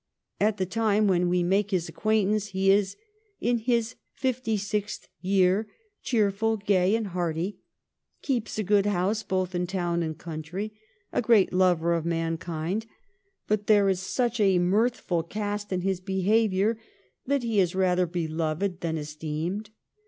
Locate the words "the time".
0.57-1.05